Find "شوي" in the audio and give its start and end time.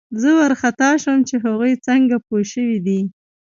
2.51-2.77